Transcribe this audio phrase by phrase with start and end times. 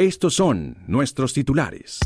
[0.00, 2.00] Estos son nuestros titulares.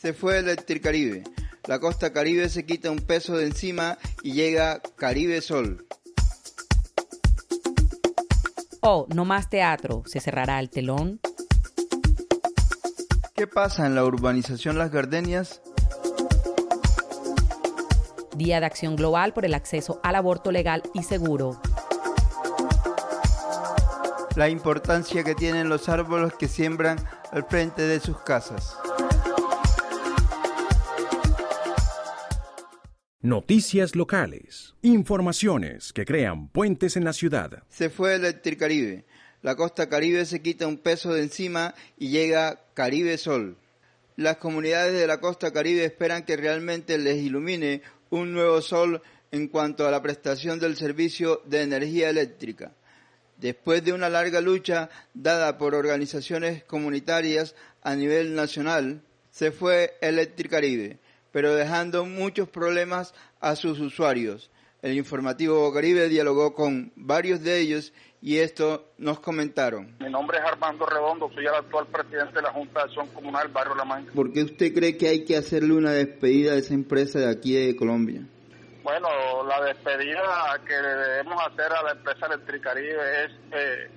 [0.00, 1.24] Se fue Electricaribe.
[1.66, 5.86] La costa caribe se quita un peso de encima y llega Caribe Sol.
[8.80, 10.04] Oh, no más teatro.
[10.06, 11.20] Se cerrará el telón.
[13.34, 15.60] ¿Qué pasa en la urbanización Las Gardenias?
[18.34, 21.60] Día de Acción Global por el acceso al aborto legal y seguro
[24.36, 26.98] la importancia que tienen los árboles que siembran
[27.32, 28.76] al frente de sus casas.
[33.22, 34.74] Noticias locales.
[34.82, 37.64] Informaciones que crean puentes en la ciudad.
[37.70, 39.06] Se fue Electricaribe.
[39.40, 43.56] La costa caribe se quita un peso de encima y llega Caribe Sol.
[44.16, 49.48] Las comunidades de la costa caribe esperan que realmente les ilumine un nuevo sol en
[49.48, 52.72] cuanto a la prestación del servicio de energía eléctrica.
[53.38, 60.98] Después de una larga lucha dada por organizaciones comunitarias a nivel nacional, se fue Electricaribe,
[61.32, 64.50] pero dejando muchos problemas a sus usuarios.
[64.80, 67.92] El informativo Caribe dialogó con varios de ellos
[68.22, 69.94] y esto nos comentaron.
[70.00, 73.48] Mi nombre es Armando Redondo, soy el actual presidente de la Junta de Acción Comunal
[73.48, 74.12] Barrio La Mancha.
[74.12, 77.52] ¿Por qué usted cree que hay que hacerle una despedida a esa empresa de aquí
[77.52, 78.22] de Colombia?
[78.86, 79.08] Bueno,
[79.48, 83.90] la despedida que debemos hacer a la empresa Electricaribe es eh,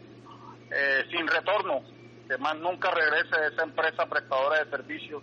[0.72, 1.84] eh, sin retorno,
[2.28, 5.22] que más nunca regrese esa empresa prestadora de servicios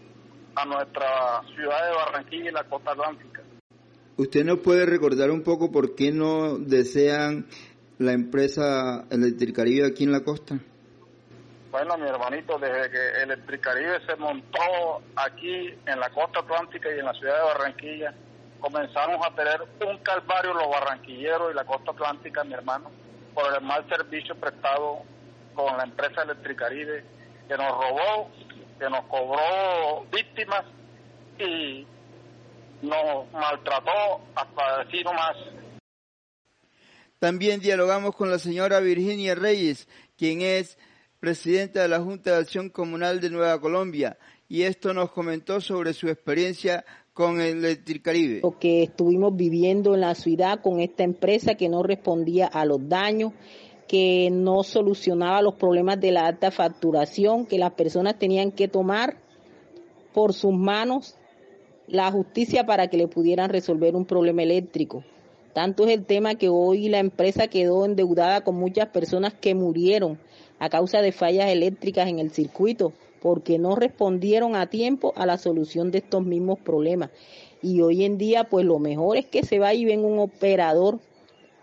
[0.54, 3.42] a nuestra ciudad de Barranquilla y la costa atlántica.
[4.16, 7.48] ¿Usted nos puede recordar un poco por qué no desean
[7.98, 10.60] la empresa Electricaribe aquí en la costa?
[11.72, 17.04] Bueno, mi hermanito, desde que Electricaribe se montó aquí en la costa atlántica y en
[17.04, 18.14] la ciudad de Barranquilla,
[18.66, 22.90] comenzamos a tener un calvario los barranquilleros y la costa atlántica, mi hermano,
[23.32, 25.02] por el mal servicio prestado
[25.54, 27.04] con la empresa Electricaribe,
[27.46, 28.28] que nos robó,
[28.76, 30.64] que nos cobró víctimas
[31.38, 31.86] y
[32.82, 35.36] nos maltrató hasta decir más.
[37.20, 39.88] También dialogamos con la señora Virginia Reyes,
[40.18, 40.76] quien es
[41.20, 44.18] presidenta de la Junta de Acción Comunal de Nueva Colombia,
[44.48, 46.84] y esto nos comentó sobre su experiencia
[47.16, 48.40] con el Electricaribe.
[48.42, 52.90] Lo que estuvimos viviendo en la ciudad con esta empresa que no respondía a los
[52.90, 53.32] daños,
[53.88, 59.16] que no solucionaba los problemas de la alta facturación, que las personas tenían que tomar
[60.12, 61.16] por sus manos
[61.86, 65.02] la justicia para que le pudieran resolver un problema eléctrico.
[65.54, 70.18] Tanto es el tema que hoy la empresa quedó endeudada con muchas personas que murieron
[70.58, 75.38] a causa de fallas eléctricas en el circuito porque no respondieron a tiempo a la
[75.38, 77.10] solución de estos mismos problemas.
[77.62, 81.00] Y hoy en día, pues lo mejor es que se vaya y venga un operador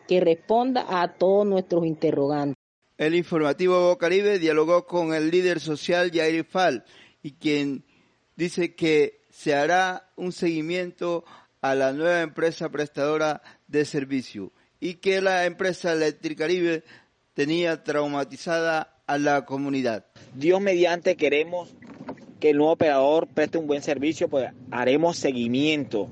[0.07, 2.55] que responda a todos nuestros interrogantes.
[2.97, 6.85] El informativo Caribe dialogó con el líder social Yair Fal
[7.21, 7.85] y quien
[8.35, 11.25] dice que se hará un seguimiento
[11.61, 16.83] a la nueva empresa prestadora de servicio y que la empresa Electricaribe
[17.33, 20.05] tenía traumatizada a la comunidad.
[20.33, 21.75] Dios mediante queremos
[22.39, 26.09] que el nuevo operador preste un buen servicio, pues haremos seguimiento.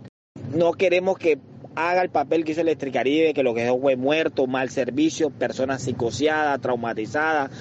[0.56, 1.40] No queremos que
[1.76, 5.84] haga el papel que hizo Electricaribe, que lo que dejó fue muerto, mal servicio, personas
[5.84, 7.52] psicoseadas, traumatizadas,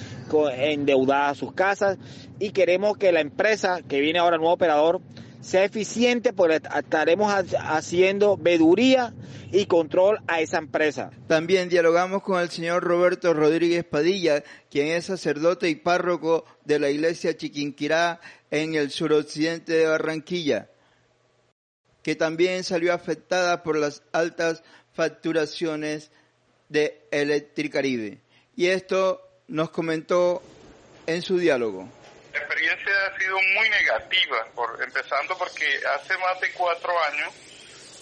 [0.57, 1.97] endeudadas a sus casas.
[2.39, 5.01] Y queremos que la empresa que viene ahora, el nuevo operador,
[5.41, 9.13] sea eficiente, porque estaremos haciendo veduría
[9.51, 11.11] y control a esa empresa.
[11.27, 16.89] También dialogamos con el señor Roberto Rodríguez Padilla, quien es sacerdote y párroco de la
[16.89, 20.69] iglesia Chiquinquirá en el suroccidente de Barranquilla,
[22.03, 24.63] que también salió afectada por las altas
[24.93, 26.11] facturaciones
[26.69, 28.21] de Electricaribe.
[28.55, 30.41] Y esto nos comentó
[31.07, 31.89] en su diálogo.
[33.01, 37.33] Ha sido muy negativa, por, empezando porque hace más de cuatro años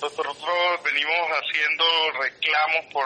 [0.01, 0.37] nosotros
[0.83, 1.83] venimos haciendo
[2.21, 3.05] reclamos por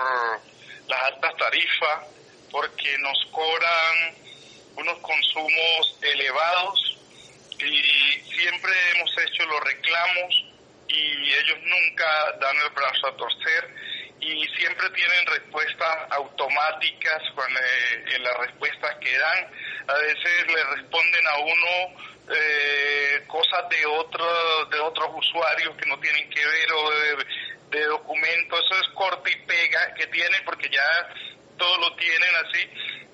[0.87, 2.05] las altas tarifas,
[2.51, 4.15] porque nos cobran
[4.75, 6.97] unos consumos elevados
[7.59, 10.45] y siempre hemos hecho los reclamos
[10.87, 13.75] y ellos nunca dan el brazo a torcer
[14.23, 19.47] y siempre tienen respuestas automáticas eh, en las respuestas que dan.
[19.87, 22.03] A veces le responden a uno
[22.33, 26.91] eh, cosas de otros de otros usuarios que no tienen que ver o
[27.69, 28.59] de, documentos.
[28.65, 30.87] Eso es corte y pega que tienen porque ya
[31.57, 32.69] todo lo tienen así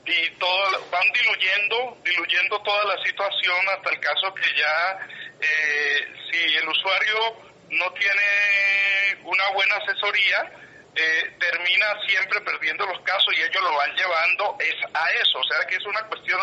[0.05, 5.07] y todo van diluyendo diluyendo toda la situación hasta el caso que ya
[5.39, 13.33] eh, si el usuario no tiene una buena asesoría eh, termina siempre perdiendo los casos
[13.37, 16.39] y ellos lo van llevando es a eso, o sea que es una cuestión,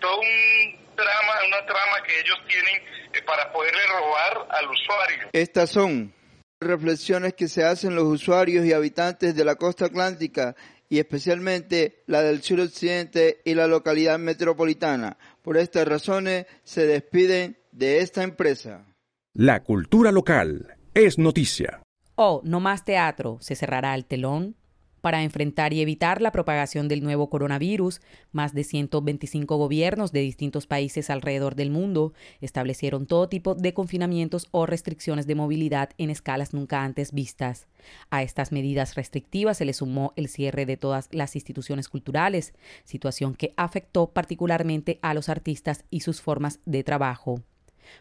[0.00, 5.28] todo un drama, una trama que ellos tienen eh, para poderle robar al usuario.
[5.32, 6.12] Estas son
[6.60, 10.54] reflexiones que se hacen los usuarios y habitantes de la costa atlántica
[10.88, 15.16] y especialmente la del suroccidente y la localidad metropolitana.
[15.42, 18.84] Por estas razones se despiden de esta empresa.
[19.32, 21.80] La cultura local es noticia.
[22.22, 24.54] Oh, no más teatro, se cerrará el telón.
[25.00, 30.66] Para enfrentar y evitar la propagación del nuevo coronavirus, más de 125 gobiernos de distintos
[30.66, 32.12] países alrededor del mundo
[32.42, 37.68] establecieron todo tipo de confinamientos o restricciones de movilidad en escalas nunca antes vistas.
[38.10, 42.52] A estas medidas restrictivas se le sumó el cierre de todas las instituciones culturales,
[42.84, 47.40] situación que afectó particularmente a los artistas y sus formas de trabajo.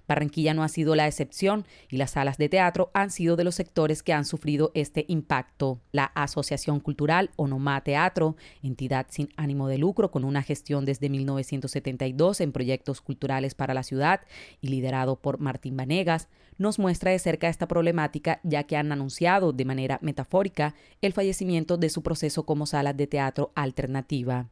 [0.07, 3.55] Barranquilla no ha sido la excepción y las salas de teatro han sido de los
[3.55, 5.79] sectores que han sufrido este impacto.
[5.91, 12.41] La Asociación Cultural Onomá Teatro, entidad sin ánimo de lucro con una gestión desde 1972
[12.41, 14.21] en proyectos culturales para la ciudad
[14.61, 16.27] y liderado por Martín Vanegas,
[16.57, 21.77] nos muestra de cerca esta problemática ya que han anunciado de manera metafórica el fallecimiento
[21.77, 24.49] de su proceso como sala de teatro alternativa.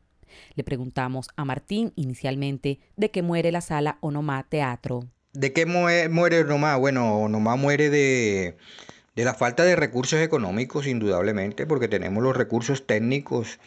[0.56, 5.08] Le preguntamos a Martín inicialmente de qué muere la sala Onomá Teatro.
[5.38, 6.78] ¿De qué muere, Onomá?
[6.78, 8.58] Bueno, Onomá muere de,
[9.16, 13.60] de la falta de recursos económicos, indudablemente, porque tenemos los recursos técnicos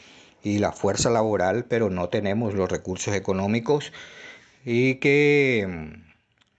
[0.43, 3.93] y la fuerza laboral, pero no tenemos los recursos económicos
[4.65, 5.65] y que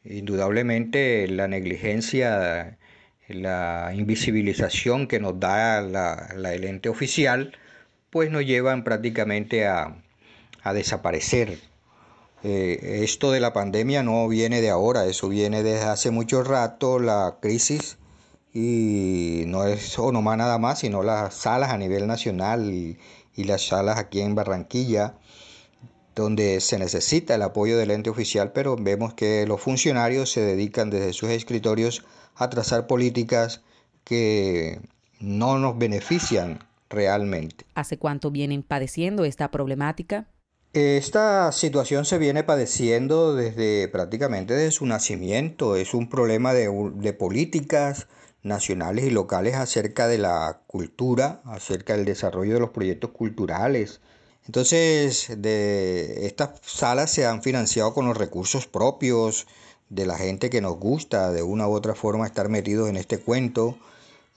[0.05, 2.77] mm, indudablemente la negligencia,
[3.27, 7.57] la invisibilización que nos da la, el ente oficial,
[8.11, 9.93] pues nos llevan prácticamente a,
[10.63, 11.59] a desaparecer
[12.43, 16.99] eh, esto de la pandemia no viene de ahora, eso viene desde hace mucho rato,
[16.99, 17.97] la crisis,
[18.53, 22.97] y no es Onomá nada más, sino las salas a nivel nacional y,
[23.35, 25.15] las salas aquí en Barranquilla,
[26.13, 30.91] donde se necesita el apoyo del ente oficial, pero vemos que los funcionarios se dedican
[30.91, 32.05] desde sus escritorios
[32.35, 33.61] a trazar políticas
[34.03, 34.79] que
[35.19, 36.59] no nos benefician
[36.89, 37.65] realmente.
[37.73, 40.27] ¿Hace cuánto vienen padeciendo esta problemática?
[40.73, 45.75] Esta situación se viene padeciendo desde prácticamente desde su nacimiento.
[45.75, 48.07] Es un problema de, políticas
[48.41, 53.99] nacionales y locales acerca de la cultura, acerca del desarrollo de los proyectos culturales.
[54.45, 59.47] Entonces, de estas salas se han financiado con los recursos propios
[59.89, 63.17] de la gente que nos gusta de una u otra forma estar metidos en este
[63.17, 63.77] cuento,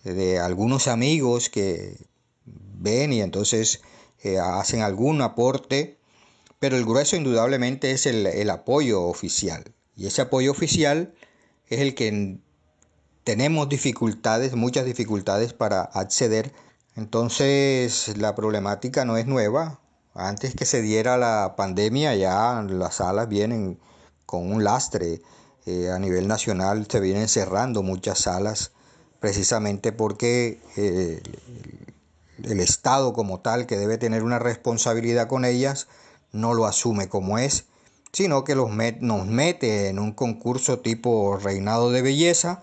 [0.03, 1.97] de algunos amigos que
[2.45, 3.83] ven y entonces
[4.25, 5.97] eh, hacen algún aporte
[6.65, 9.75] pero el grueso indudablemente es el, apoyo oficial.
[9.97, 11.13] Y ese apoyo oficial
[11.69, 12.39] es el que
[13.23, 16.55] tenemos dificultades, muchas dificultades para acceder.
[16.97, 19.79] Entonces la problemática no es nueva.
[20.15, 23.79] Antes que se diera la pandemia ya las salas vienen
[24.25, 25.21] con un lastre.
[25.67, 28.73] Eh, a nivel nacional se vienen cerrando muchas salas
[29.21, 31.21] precisamente porque eh,
[32.43, 35.89] el Estado como tal que debe tener una responsabilidad con ellas
[36.35, 37.67] no lo asume como es,
[38.13, 42.63] sino que los nos mete en un concurso tipo reinado de belleza,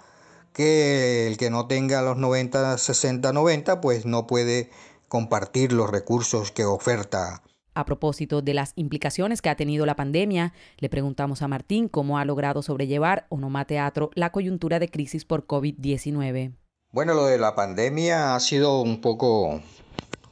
[0.54, 4.70] que el que no tenga los 90, 60, 90, pues no puede
[5.08, 7.42] compartir los recursos que oferta.
[7.74, 12.18] A propósito de las implicaciones que ha tenido la pandemia, le preguntamos a Martín cómo
[12.18, 16.54] ha logrado sobrellevar Onoma Teatro la coyuntura de crisis por COVID-19.
[16.92, 19.62] Bueno, lo de la pandemia ha sido un poco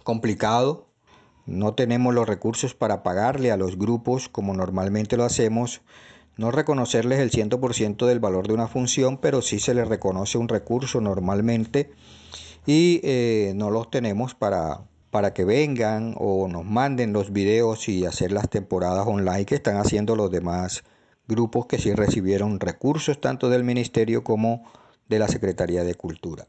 [0.04, 0.89] complicado
[1.50, 5.82] no tenemos los recursos para pagarle a los grupos como normalmente lo hacemos,
[6.38, 10.48] no reconocerles el 100% del valor de una función, pero sí se les reconoce un
[10.48, 11.92] recurso normalmente
[12.66, 18.06] y eh, no los tenemos para, para que vengan o nos manden los videos y
[18.06, 20.84] hacer las temporadas online que están haciendo los demás
[21.28, 24.64] grupos que sí recibieron recursos tanto del Ministerio como
[25.08, 26.48] de la Secretaría de Cultura.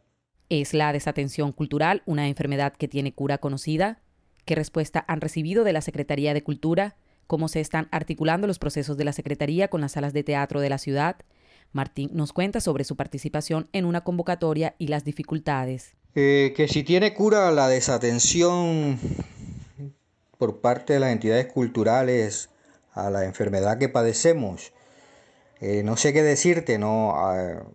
[0.49, 4.03] ¿Es la desatención cultural una enfermedad que tiene cura conocida?
[4.51, 6.97] ¿Qué respuesta han recibido de la Secretaría de Cultura?
[7.29, 10.69] ¿Cómo se están articulando los procesos de la Secretaría con las salas de teatro de
[10.69, 11.15] la ciudad?
[11.71, 15.95] Martín nos cuenta sobre su participación en una convocatoria y las dificultades.
[16.17, 18.99] Eh, que si tiene cura la desatención
[20.37, 22.51] por parte de las entidades culturales
[22.93, 24.73] a la enfermedad que padecemos,
[25.61, 27.67] eh, no sé qué decirte, no ha,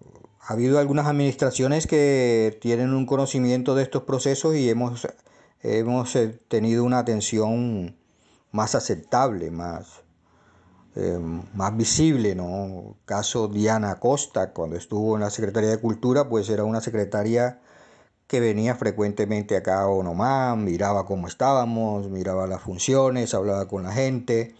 [0.41, 5.07] habido algunas administraciones que tienen un conocimiento de estos procesos y hemos,
[5.61, 7.95] hemos eh, tenido una atención
[8.51, 10.03] más aceptable, más,
[10.95, 11.19] eh,
[11.53, 12.95] más visible, ¿no?
[13.05, 17.59] Caso Diana Costa, cuando estuvo en la Secretaría de Cultura, pues era una secretaria
[18.27, 23.91] que venía frecuentemente acá a Onomán, miraba cómo estábamos, miraba las funciones, hablaba con la
[23.91, 24.55] gente,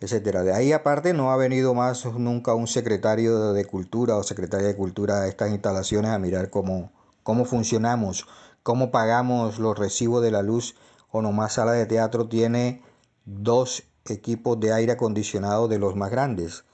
[0.00, 0.42] etcétera.
[0.42, 4.76] De ahí aparte no ha venido más nunca un secretario de Cultura o secretaria de
[4.76, 8.26] Cultura a estas instalaciones a mirar cómo, cómo funcionamos,
[8.62, 10.74] cómo pagamos los recibos de la luz.
[11.10, 12.82] Onomás Sala de Teatro tiene
[13.24, 16.64] dos equipos de aire acondicionado de los más grandes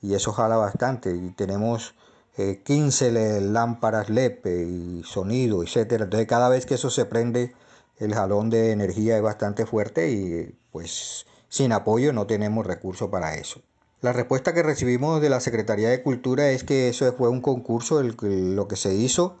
[0.00, 1.94] y eso jala bastante y tenemos
[2.36, 6.04] 15 eh, lámparas LED y sonido, etcétera.
[6.04, 7.54] Entonces cada vez que eso se prende
[7.98, 13.34] el jalón de energía es bastante fuerte y pues sin apoyo no tenemos recursos para
[13.34, 13.60] eso.
[14.00, 18.00] La respuesta que recibimos de la Secretaría de Cultura es que eso fue un concurso
[18.00, 19.36] lo que se hizo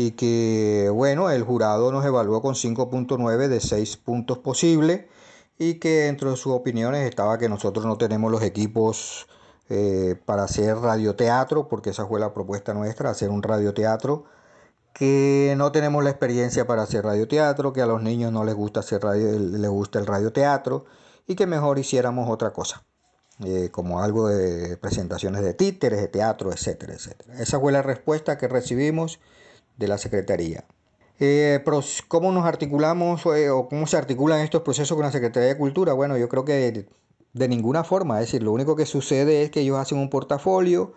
[0.00, 5.06] y que bueno, el jurado nos evaluó con 5.9 de 6 puntos posibles
[5.58, 9.26] y que entre sus opiniones estaba que nosotros no tenemos los equipos
[9.68, 14.26] eh, para hacer radioteatro, porque esa fue la propuesta nuestra, hacer un radioteatro,
[14.92, 18.78] que no tenemos la experiencia para hacer radioteatro, que a los niños no les gusta
[18.78, 20.84] hacer radio, les gusta el radioteatro
[21.26, 22.84] y que mejor hiciéramos otra cosa,
[23.44, 27.34] eh, como algo de presentaciones de títeres, de teatro, etcétera, etcétera.
[27.40, 29.18] Esa fue la respuesta que recibimos
[29.78, 30.64] de la Secretaría.
[31.20, 31.64] Eh,
[32.06, 35.92] ¿Cómo nos articulamos eh, o cómo se articulan estos procesos con la Secretaría de Cultura?
[35.92, 36.86] Bueno, yo creo que
[37.32, 38.20] de, ninguna forma.
[38.20, 40.92] Es decir, lo único que sucede es que ellos hacen un portafolio,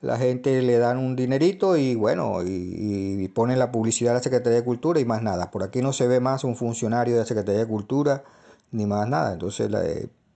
[0.00, 4.58] la gente le dan un dinerito y bueno, y, ponen la publicidad a la Secretaría
[4.58, 5.50] de Cultura y más nada.
[5.50, 8.22] Por aquí no se ve más un funcionario de la Secretaría de Cultura
[8.70, 9.32] ni más nada.
[9.32, 9.70] Entonces,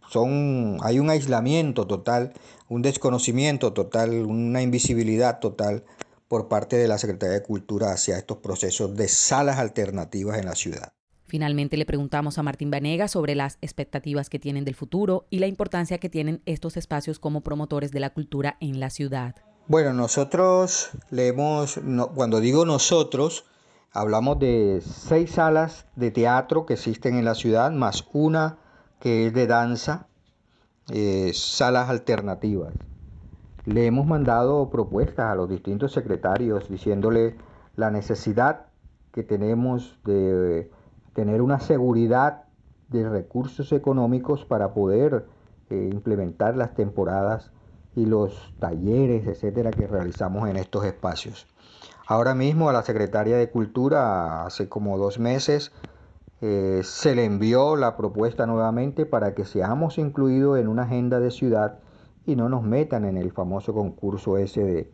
[0.09, 2.33] son, hay un aislamiento total,
[2.69, 5.85] un desconocimiento total, una invisibilidad total
[6.29, 10.55] por parte de la Secretaría de Cultura hacia estos procesos de salas alternativas en la
[10.55, 10.93] ciudad.
[11.27, 15.47] Finalmente le preguntamos a Martín Vanega sobre las expectativas que tienen del futuro y la
[15.47, 19.37] importancia que tienen estos espacios como promotores de la cultura en la ciudad.
[19.67, 21.79] Bueno, nosotros leemos,
[22.15, 23.45] cuando digo nosotros,
[23.93, 28.57] hablamos de seis salas de teatro que existen en la ciudad, más una
[28.99, 30.09] que es de danza,
[30.91, 32.73] eh, salas alternativas.
[33.69, 37.37] Le hemos mandado propuestas a los distintos secretarios diciéndole
[37.77, 38.65] la necesidad
[39.13, 40.71] que tenemos de
[41.13, 42.45] tener una seguridad
[42.89, 45.27] de recursos económicos para poder
[45.69, 47.53] eh, implementar las temporadas
[47.95, 51.47] y los talleres, etcétera, que realizamos en estos espacios.
[52.07, 55.73] Ahora mismo a la Secretaria de Cultura, hace como dos meses,
[56.41, 61.31] eh, se le envió la propuesta nuevamente para que seamos incluidos en una agenda de
[61.31, 61.81] ciudad
[62.29, 64.91] y no nos metan en el famoso concurso ese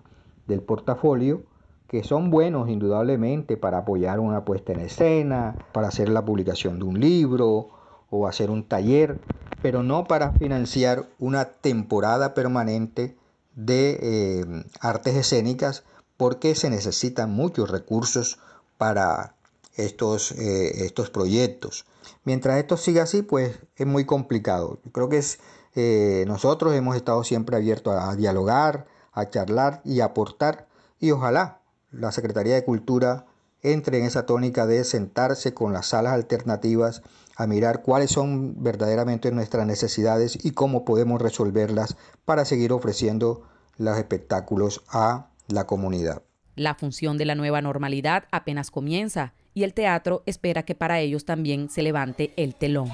[0.46, 1.42] del portafolio,
[1.88, 6.84] que son buenos indudablemente para apoyar una puesta en escena, para hacer la publicación de
[6.84, 7.70] un libro
[8.08, 9.18] o hacer un taller,
[9.62, 13.16] pero no para financiar una temporada permanente
[13.56, 14.44] de eh,
[14.80, 15.82] artes escénicas
[16.16, 18.38] porque se necesitan muchos recursos
[18.78, 19.34] para
[19.74, 21.84] estos, eh, estos proyectos.
[22.22, 24.78] Mientras esto siga así, pues es muy complicado.
[24.92, 25.40] Creo que es
[25.74, 30.68] eh, nosotros hemos estado siempre abiertos a, dialogar, a charlar y a aportar
[31.00, 33.26] y ojalá la Secretaría de Cultura
[33.62, 37.02] entre en esa tónica de sentarse con las salas alternativas
[37.36, 43.42] a mirar cuáles son verdaderamente nuestras necesidades y cómo podemos resolverlas para seguir ofreciendo
[43.76, 46.22] los espectáculos a la comunidad.
[46.56, 51.24] La función de la nueva normalidad apenas comienza y el teatro espera que para ellos
[51.24, 52.90] también se levante el telón.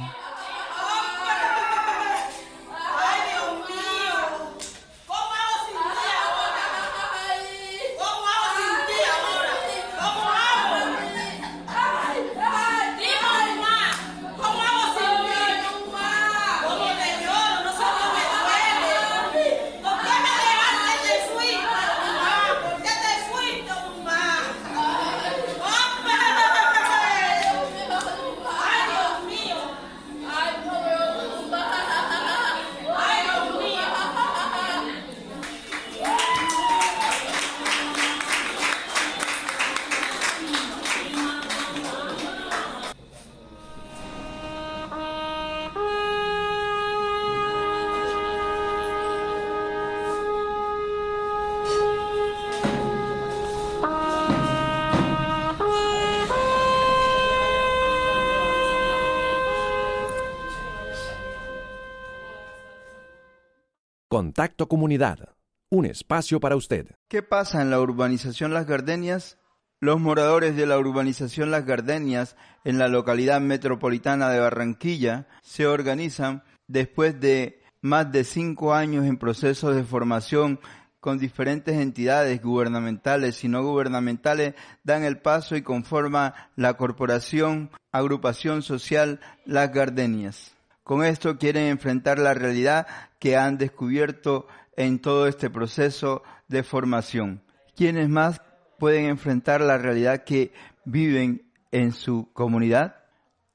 [64.40, 65.34] Contacto Comunidad,
[65.68, 66.86] un espacio para usted.
[67.10, 69.36] ¿Qué pasa en la urbanización Las Gardenias?
[69.82, 76.42] Los moradores de la urbanización Las Gardenias en la localidad metropolitana de Barranquilla se organizan
[76.68, 80.58] después de más de cinco años en procesos de formación
[81.00, 84.54] con diferentes entidades gubernamentales y no gubernamentales,
[84.84, 90.56] dan el paso y conforman la corporación Agrupación Social Las Gardenias.
[90.90, 92.84] Con esto quieren enfrentar la realidad
[93.20, 97.44] que han descubierto en todo este proceso de formación.
[97.76, 98.42] ¿Quiénes más
[98.76, 100.52] pueden enfrentar la realidad que
[100.84, 102.96] viven en su comunidad?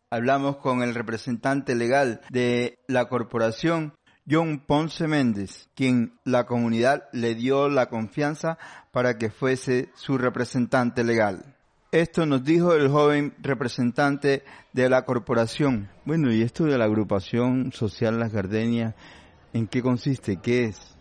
[0.10, 7.36] Hablamos con el representante legal de la corporación, John Ponce Méndez, quien la comunidad le
[7.36, 8.58] dio la confianza
[8.94, 11.55] para que fuese su representante legal.
[11.96, 15.88] Esto nos dijo el joven representante de la corporación.
[16.04, 18.96] Bueno, y esto de la agrupación social Las Gardenias,
[19.54, 20.36] ¿en qué consiste?
[20.44, 20.98] ¿Qué es?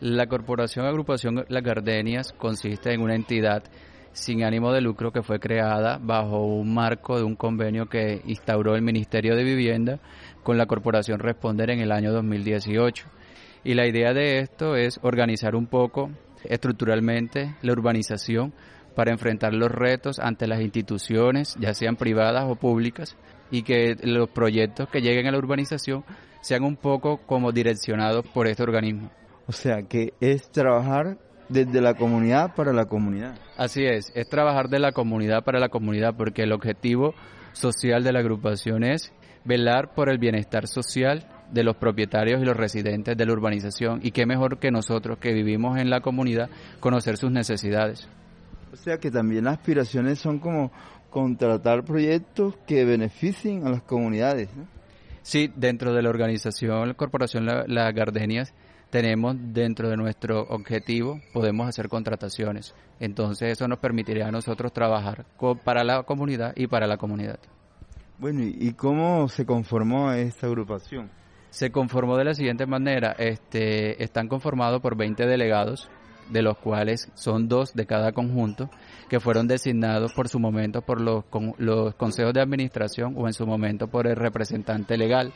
[0.00, 3.64] La corporación Agrupación Las Gardenias consiste en una entidad
[4.14, 8.76] sin ánimo de lucro que fue creada bajo un marco de un convenio que instauró
[8.76, 10.00] el Ministerio de Vivienda
[10.42, 13.04] con la Corporación Responder en el año 2018.
[13.62, 16.10] Y la idea de esto es organizar un poco
[16.44, 18.54] estructuralmente la urbanización
[18.94, 23.16] para enfrentar los retos ante las instituciones, ya sean privadas o públicas,
[23.50, 26.04] y que los proyectos que lleguen a la urbanización
[26.40, 29.10] sean un poco como direccionados por este organismo.
[29.46, 33.38] O sea, que es trabajar desde la comunidad para la comunidad.
[33.56, 37.14] Así es, es trabajar de la comunidad para la comunidad, porque el objetivo
[37.52, 39.12] social de la agrupación es
[39.44, 44.10] velar por el bienestar social de los propietarios y los residentes de la urbanización y
[44.10, 46.48] qué mejor que nosotros que vivimos en la comunidad
[46.80, 48.08] conocer sus necesidades.
[48.74, 50.72] O sea que también las aspiraciones son como
[51.08, 54.48] contratar proyectos que beneficien a las comunidades.
[55.22, 58.52] Sí, dentro de la organización, la corporación Las Gardenias,
[58.90, 62.74] tenemos dentro de nuestro objetivo, podemos hacer contrataciones.
[62.98, 65.24] Entonces eso nos permitiría a nosotros trabajar
[65.64, 67.38] para la comunidad y para la comunidad.
[68.18, 71.12] Bueno, ¿y cómo se conformó esta agrupación?
[71.50, 75.88] Se conformó de la siguiente manera, este, están conformados por 20 delegados
[76.30, 78.70] de los cuales son dos de cada conjunto,
[79.08, 81.24] que fueron designados por su momento por los,
[81.58, 85.32] los consejos de administración o en su momento por el representante legal.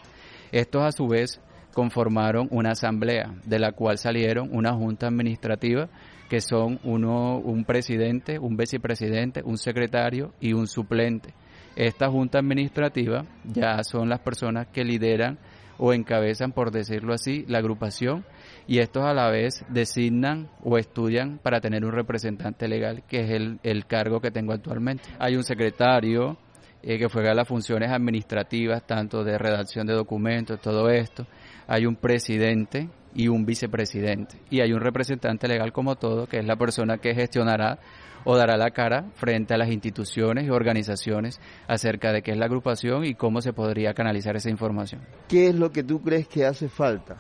[0.53, 1.41] Estos a su vez
[1.73, 5.89] conformaron una asamblea, de la cual salieron una junta administrativa
[6.29, 11.33] que son uno, un presidente, un vicepresidente, un secretario y un suplente.
[11.75, 15.39] Esta junta administrativa ya son las personas que lideran
[15.79, 18.25] o encabezan, por decirlo así, la agrupación
[18.69, 23.31] y estos a la vez designan o estudian para tener un representante legal, que es
[23.63, 25.05] el, cargo que tengo actualmente.
[25.19, 26.37] Hay un secretario
[26.83, 31.27] eh, que juega las funciones administrativas, tanto de redacción de documentos, todo esto.
[31.67, 34.37] Hay un presidente y un vicepresidente.
[34.51, 37.79] Y hay un representante legal como todo, que es la persona que gestionará
[38.25, 42.45] o dará la cara frente a las instituciones y organizaciones acerca de qué es la
[42.45, 45.01] agrupación y cómo se podría canalizar esa información.
[45.27, 47.17] ¿Qué es lo que tú crees que hace falta?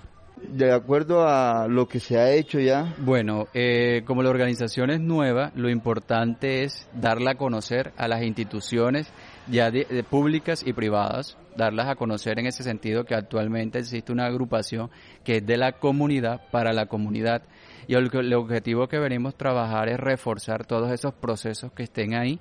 [0.48, 2.94] De acuerdo a lo que se ha hecho ya?
[2.98, 8.22] Bueno, eh, como la organización es nueva, lo importante es darla a conocer a las
[8.22, 9.12] instituciones
[9.48, 9.70] ya
[10.08, 14.90] públicas y privadas, darlas a conocer en ese sentido que actualmente existe una agrupación
[15.24, 17.42] que es de la comunidad para la comunidad
[17.86, 22.14] y el, el objetivo que venimos a trabajar es reforzar todos esos procesos que estén
[22.14, 22.38] ahí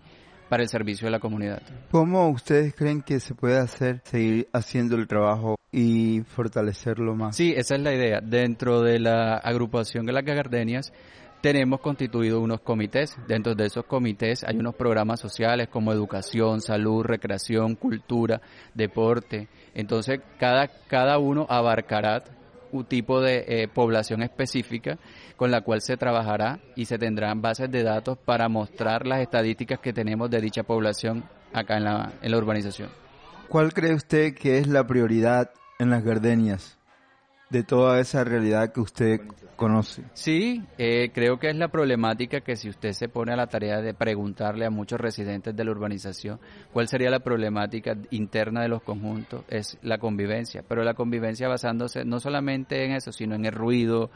[0.49, 1.61] para el servicio de la comunidad.
[1.91, 7.35] ¿Cómo ustedes creen que se puede hacer, seguir haciendo el trabajo y fortalecerlo más?
[7.35, 8.21] Sí, esa es la idea.
[8.21, 10.93] Dentro de la agrupación de las gardenias
[11.41, 13.15] tenemos constituido unos comités.
[13.27, 18.41] Dentro de esos comités hay unos programas sociales como educación, salud, recreación, cultura,
[18.73, 19.47] deporte.
[19.73, 22.23] Entonces, cada, cada uno abarcará
[22.71, 24.97] un tipo de eh, población específica
[25.35, 29.79] con la cual se trabajará y se tendrán bases de datos para mostrar las estadísticas
[29.79, 32.89] que tenemos de dicha población acá en la, en la urbanización.
[33.47, 36.76] ¿Cuál cree usted que es la prioridad en las gardenias?
[37.49, 39.21] De toda esa realidad que usted
[39.55, 40.03] conoce.
[40.13, 43.81] Sí, eh, creo que es la problemática que si usted se pone a la tarea
[43.81, 46.39] de preguntarle a muchos residentes de la urbanización
[46.71, 52.05] cuál sería la problemática interna de los conjuntos, es la convivencia, pero la convivencia basándose
[52.05, 54.11] no solamente en eso, sino en el ruido,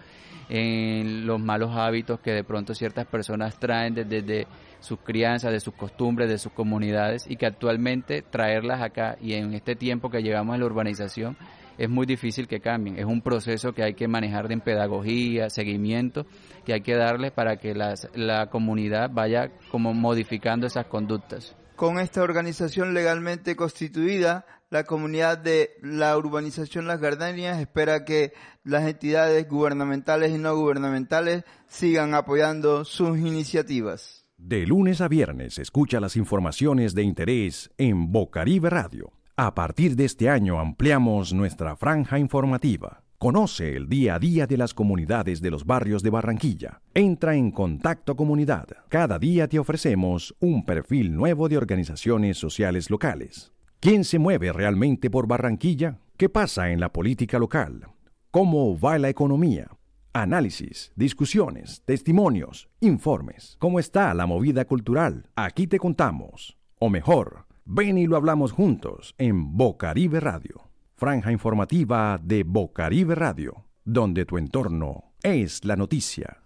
[0.48, 4.48] en los malos hábitos que de pronto ciertas personas traen desde, desde
[4.80, 9.54] sus crianzas, de sus costumbres, de sus comunidades y que actualmente traerlas acá y en
[9.54, 11.38] este tiempo que llevamos en la urbanización
[11.82, 13.00] es muy difícil que cambien.
[13.00, 16.28] Es un proceso que hay que manejar en pedagogía, seguimiento,
[16.63, 21.56] que hay que darle para que la comunidad vaya como modificando esas conductas.
[21.76, 28.88] Con esta organización legalmente constituida, la comunidad de la urbanización Las Gardenias espera que las
[28.88, 34.24] entidades gubernamentales y no gubernamentales sigan apoyando sus iniciativas.
[34.38, 39.12] De lunes a viernes escucha las informaciones de interés en Bocaribe Radio.
[39.38, 43.02] A partir de este año ampliamos nuestra franja informativa.
[43.17, 46.82] Conoce el día a día de las comunidades de los barrios de Barranquilla.
[46.94, 48.67] Entra en Contacto Comunidad.
[48.89, 53.54] Cada día te ofrecemos un perfil nuevo de organizaciones sociales locales.
[53.80, 56.00] ¿Quién se mueve realmente por Barranquilla?
[56.17, 57.88] ¿Qué pasa en la política local?
[58.32, 59.70] ¿Cómo va la economía?
[60.13, 63.56] Análisis, discusiones, testimonios, informes.
[63.60, 65.30] ¿Cómo está la movida cultural?
[65.36, 66.58] Aquí te contamos.
[66.80, 70.71] O mejor, ven y lo hablamos juntos en Bocaribe Radio
[71.02, 76.43] franja informativa de Bocaribe Radio, donde tu entorno es la noticia.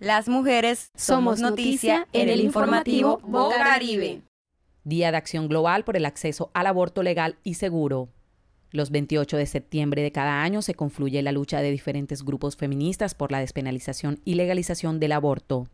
[0.00, 4.22] Las mujeres somos noticia en el informativo Bocaribe.
[4.82, 8.08] Día de Acción Global por el acceso al aborto legal y seguro.
[8.72, 13.14] Los 28 de septiembre de cada año se confluye la lucha de diferentes grupos feministas
[13.14, 15.68] por la despenalización y legalización del aborto.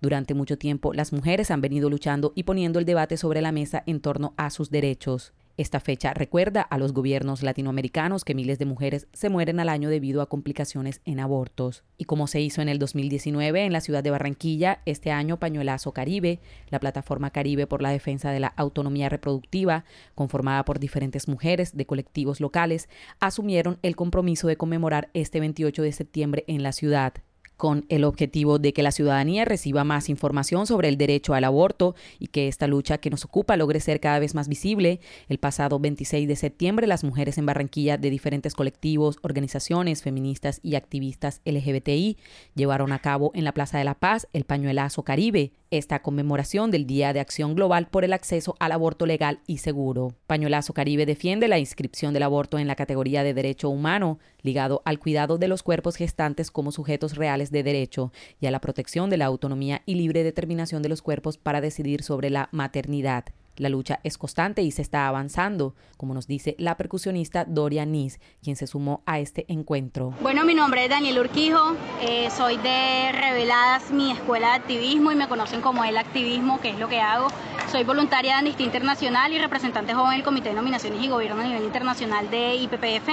[0.00, 3.82] Durante mucho tiempo, las mujeres han venido luchando y poniendo el debate sobre la mesa
[3.86, 5.32] en torno a sus derechos.
[5.60, 9.90] Esta fecha recuerda a los gobiernos latinoamericanos que miles de mujeres se mueren al año
[9.90, 11.84] debido a complicaciones en abortos.
[11.98, 15.92] Y como se hizo en el 2019 en la ciudad de Barranquilla, este año Pañuelazo
[15.92, 16.40] Caribe,
[16.70, 21.84] la plataforma Caribe por la defensa de la autonomía reproductiva, conformada por diferentes mujeres de
[21.84, 22.88] colectivos locales,
[23.18, 27.12] asumieron el compromiso de conmemorar este 28 de septiembre en la ciudad
[27.60, 31.94] con el objetivo de que la ciudadanía reciba más información sobre el derecho al aborto
[32.18, 34.98] y que esta lucha que nos ocupa logre ser cada vez más visible.
[35.28, 40.74] El pasado 26 de septiembre, las mujeres en Barranquilla de diferentes colectivos, organizaciones feministas y
[40.74, 42.16] activistas LGBTI
[42.54, 46.86] llevaron a cabo en la Plaza de la Paz el pañuelazo Caribe, esta conmemoración del
[46.86, 50.14] Día de Acción Global por el acceso al aborto legal y seguro.
[50.26, 54.98] Pañuelazo Caribe defiende la inscripción del aborto en la categoría de derecho humano, ligado al
[54.98, 59.16] cuidado de los cuerpos gestantes como sujetos reales de derecho y a la protección de
[59.16, 63.24] la autonomía y libre determinación de los cuerpos para decidir sobre la maternidad.
[63.56, 68.20] La lucha es constante y se está avanzando, como nos dice la percusionista Doria Nis,
[68.42, 70.14] quien se sumó a este encuentro.
[70.22, 75.16] Bueno, mi nombre es Daniel Urquijo, eh, soy de Reveladas, mi escuela de activismo y
[75.16, 77.28] me conocen como el activismo, que es lo que hago.
[77.70, 81.44] Soy voluntaria de Amnistía Internacional y representante joven del Comité de Nominaciones y Gobierno a
[81.44, 83.10] nivel internacional de IPPF.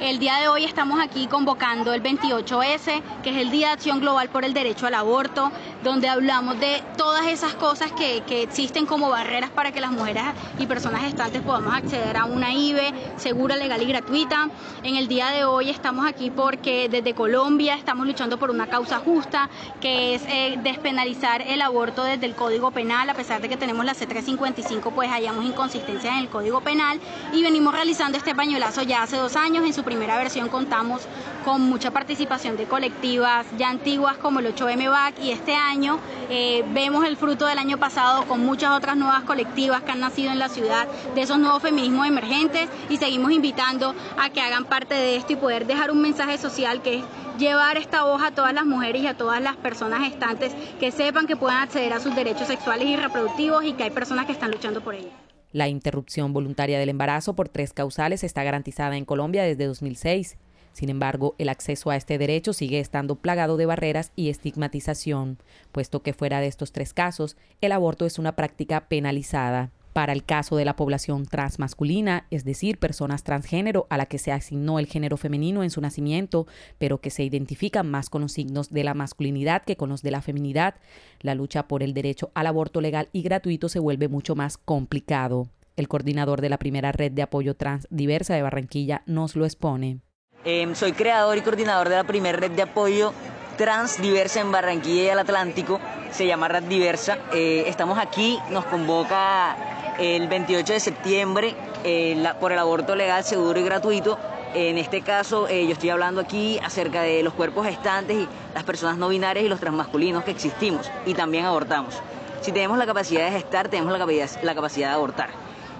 [0.00, 4.00] El día de hoy estamos aquí convocando el 28S, que es el Día de Acción
[4.00, 5.50] Global por el Derecho al Aborto,
[5.82, 10.24] donde hablamos de todas esas cosas que, que existen como barreras para que las mujeres
[10.58, 14.48] y personas gestantes podamos acceder a una IVE segura, legal y gratuita.
[14.82, 18.98] En el día de hoy estamos aquí porque desde Colombia estamos luchando por una causa
[18.98, 19.50] justa,
[19.82, 23.84] que es eh, despenalizar el aborto desde el Código Penal, a pesar de que tenemos
[23.84, 26.98] la C355, pues hayamos inconsistencias en el Código Penal
[27.34, 29.66] y venimos realizando este pañuelazo ya hace dos años.
[29.66, 31.02] En su primera versión contamos
[31.44, 35.98] con mucha participación de colectivas ya antiguas como el 8M BAC y este año
[36.30, 40.32] eh, vemos el fruto del año pasado con muchas otras nuevas colectivas que han nacido
[40.32, 44.94] en la ciudad, de esos nuevos feminismos emergentes y seguimos invitando a que hagan parte
[44.94, 47.04] de esto y poder dejar un mensaje social que es
[47.38, 51.26] llevar esta hoja a todas las mujeres y a todas las personas gestantes que sepan
[51.26, 54.50] que puedan acceder a sus derechos sexuales y reproductivos y que hay personas que están
[54.50, 55.10] luchando por ello.
[55.52, 60.36] La interrupción voluntaria del embarazo por tres causales está garantizada en Colombia desde 2006.
[60.74, 65.38] Sin embargo, el acceso a este derecho sigue estando plagado de barreras y estigmatización,
[65.70, 69.70] puesto que fuera de estos tres casos, el aborto es una práctica penalizada.
[69.92, 74.32] Para el caso de la población transmasculina, es decir, personas transgénero a la que se
[74.32, 78.70] asignó el género femenino en su nacimiento, pero que se identifican más con los signos
[78.70, 80.74] de la masculinidad que con los de la feminidad,
[81.20, 85.46] la lucha por el derecho al aborto legal y gratuito se vuelve mucho más complicado.
[85.76, 90.00] El coordinador de la primera red de apoyo trans diversa de Barranquilla nos lo expone.
[90.46, 93.14] Em, soy creador y coordinador de la primera red de apoyo
[93.56, 95.80] trans diversa en Barranquilla y el Atlántico.
[96.10, 97.16] Se llama Red Diversa.
[97.32, 99.56] Eh, estamos aquí, nos convoca
[99.98, 104.18] el 28 de septiembre eh, por el aborto legal, seguro y gratuito.
[104.52, 108.64] En este caso, eh, yo estoy hablando aquí acerca de los cuerpos gestantes y las
[108.64, 111.94] personas no binarias y los transmasculinos que existimos y también abortamos.
[112.42, 115.30] Si tenemos la capacidad de gestar, tenemos la capacidad, la capacidad de abortar.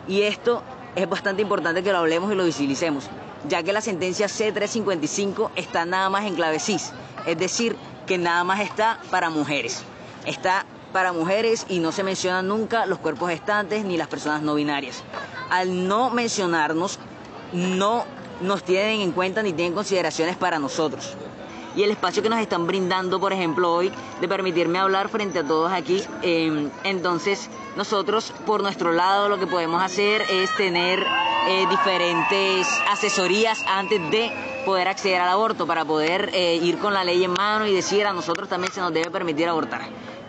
[0.08, 0.62] Y esto
[0.96, 3.10] es bastante importante que lo hablemos y lo visibilicemos
[3.48, 6.92] ya que la sentencia C355 está nada más en clave cis,
[7.26, 7.76] es decir,
[8.06, 9.82] que nada más está para mujeres.
[10.26, 14.54] Está para mujeres y no se mencionan nunca los cuerpos gestantes ni las personas no
[14.54, 15.02] binarias.
[15.50, 16.98] Al no mencionarnos,
[17.52, 18.04] no
[18.40, 21.16] nos tienen en cuenta ni tienen consideraciones para nosotros.
[21.76, 25.44] Y el espacio que nos están brindando, por ejemplo, hoy, de permitirme hablar frente a
[25.44, 26.02] todos aquí.
[26.22, 31.04] Em, entonces, nosotros, por nuestro lado, lo que podemos hacer es tener
[31.46, 34.32] eh, diferentes asesorías antes de
[34.64, 38.06] poder acceder al aborto, para poder eh, ir con la ley en mano y decir
[38.06, 39.82] a nosotros también se nos debe permitir abortar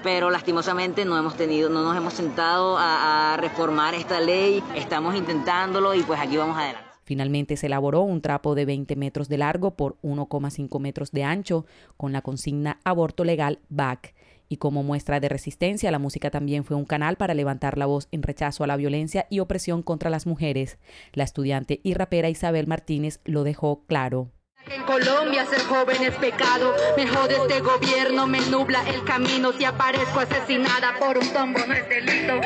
[0.03, 5.15] pero lastimosamente no hemos tenido, no nos hemos sentado a, a reformar esta ley, estamos
[5.15, 6.84] intentándolo y pues aquí vamos adelante.
[7.05, 11.65] Finalmente se elaboró un trapo de 20 metros de largo por 1,5 metros de ancho
[11.97, 14.15] con la consigna aborto legal BAC.
[14.49, 18.07] Y como muestra de resistencia, la música también fue un canal para levantar la voz
[18.11, 20.77] en rechazo a la violencia y opresión contra las mujeres.
[21.13, 24.31] La estudiante y rapera Isabel Martínez lo dejó claro.
[24.67, 29.63] En Colombia ser joven es pecado, me jode este gobierno, me nubla el camino, si
[29.63, 32.41] aparezco asesinada por un tombo no es delito.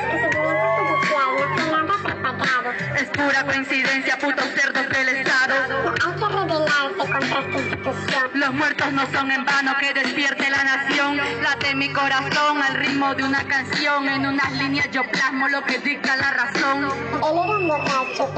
[2.95, 5.55] Es pura coincidencia, putos cerdos del Estado.
[8.33, 11.17] Los muertos no son en vano, que despierte la nación.
[11.41, 14.07] Late mi corazón al ritmo de una canción.
[14.07, 16.85] En unas líneas yo plasmo lo que dicta la razón.
[16.85, 18.29] Él era un borracho,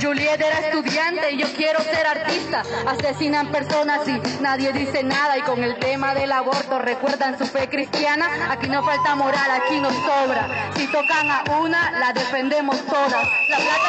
[0.00, 2.62] Juliet era estudiante y yo quiero ser artista.
[2.86, 5.38] Asesinan personas y nadie dice nada.
[5.38, 8.28] Y con el tema del aborto recuerdan su fe cristiana.
[8.50, 10.70] Aquí no falta moral, aquí nos sobra.
[10.76, 13.48] Si tocan a una, la defendemos todas.
[13.48, 13.88] La plata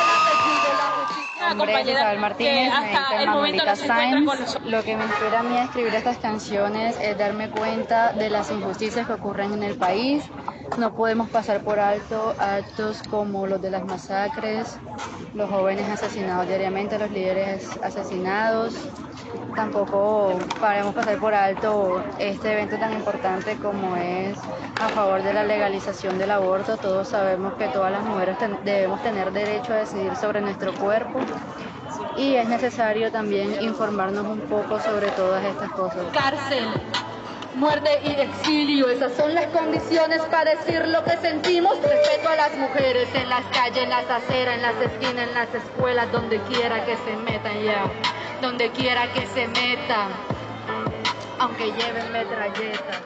[1.40, 3.64] la la justicia Isabel Martínez, hasta el momento
[4.66, 8.52] Lo que me inspira a mí a escribir estas canciones es darme cuenta de las
[8.52, 10.24] injusticias que ocurren en el país.
[10.78, 14.78] No podemos pasar por alto actos como los de las masacres,
[15.34, 18.76] los jóvenes asesinados diariamente, los líderes asesinados.
[19.56, 24.38] Tampoco podemos pasar por alto este evento tan importante como es
[24.82, 26.78] a favor de la legalización del aborto.
[26.78, 31.20] Todos sabemos que todas las mujeres debemos tener derecho a decidir sobre nuestro cuerpo
[32.16, 36.06] y es necesario también informarnos un poco sobre todas estas cosas.
[36.14, 36.66] Cárcel,
[37.56, 41.78] muerte y exilio, esas son las condiciones para decir lo que sentimos.
[41.82, 45.54] Respeto a las mujeres en las calles, en las aceras, en las esquinas, en las
[45.54, 47.84] escuelas, donde quiera que se metan ya,
[48.42, 50.12] donde quiera que se metan,
[51.40, 53.02] aunque lleven metralletas.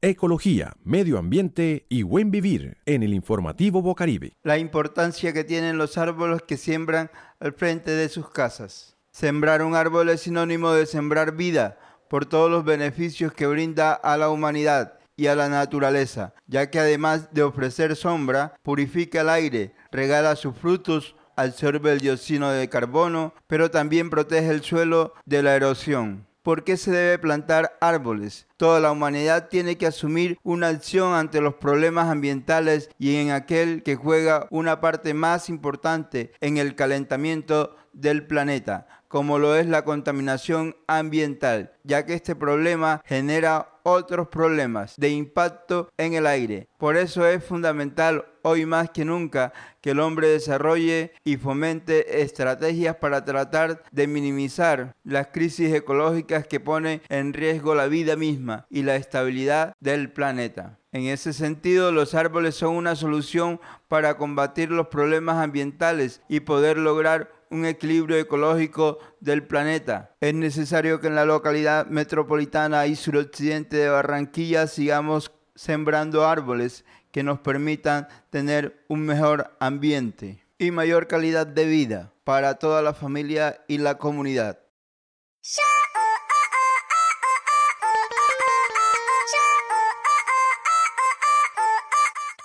[0.00, 4.36] Ecología, medio ambiente y buen vivir en el informativo Bocaribe.
[4.44, 8.96] La importancia que tienen los árboles que siembran al frente de sus casas.
[9.10, 14.16] Sembrar un árbol es sinónimo de sembrar vida por todos los beneficios que brinda a
[14.16, 19.74] la humanidad y a la naturaleza, ya que además de ofrecer sombra, purifica el aire,
[19.90, 25.54] regala sus frutos, absorbe el dióxido de carbono, pero también protege el suelo de la
[25.54, 26.26] erosión.
[26.42, 28.46] ¿Por qué se debe plantar árboles?
[28.56, 33.82] Toda la humanidad tiene que asumir una acción ante los problemas ambientales y en aquel
[33.82, 39.84] que juega una parte más importante en el calentamiento del planeta, como lo es la
[39.84, 46.68] contaminación ambiental, ya que este problema genera otros problemas de impacto en el aire.
[46.76, 52.96] Por eso es fundamental hoy más que nunca que el hombre desarrolle y fomente estrategias
[52.96, 58.82] para tratar de minimizar las crisis ecológicas que ponen en riesgo la vida misma y
[58.82, 60.78] la estabilidad del planeta.
[60.92, 66.78] En ese sentido, los árboles son una solución para combatir los problemas ambientales y poder
[66.78, 70.14] lograr un equilibrio ecológico del planeta.
[70.20, 77.22] Es necesario que en la localidad metropolitana y suroccidente de Barranquilla sigamos sembrando árboles que
[77.22, 83.64] nos permitan tener un mejor ambiente y mayor calidad de vida para toda la familia
[83.68, 84.60] y la comunidad.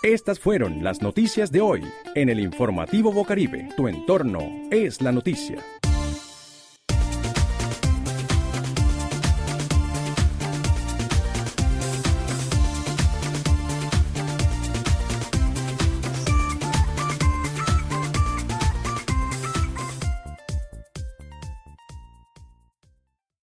[0.03, 1.81] Estas fueron las noticias de hoy
[2.13, 3.69] en el informativo Bocaribe.
[3.77, 5.63] Tu entorno es la noticia.